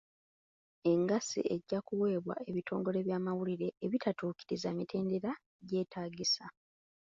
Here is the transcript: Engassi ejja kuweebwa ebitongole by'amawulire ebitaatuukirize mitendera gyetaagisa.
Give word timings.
Engassi 0.91 1.39
ejja 1.55 1.79
kuweebwa 1.87 2.35
ebitongole 2.49 2.99
by'amawulire 3.07 3.67
ebitaatuukirize 3.85 4.69
mitendera 4.77 5.31
gyetaagisa. 5.67 6.45